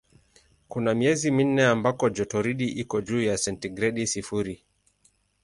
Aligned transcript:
Kuna 0.67 0.93
miezi 0.93 1.31
minne 1.31 1.65
ambako 1.67 2.09
jotoridi 2.09 2.67
iko 2.67 3.01
juu 3.01 3.21
ya 3.21 3.37
sentigredi 3.37 4.07
sifuri. 4.07 4.63